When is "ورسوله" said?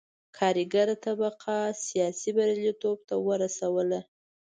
3.27-3.99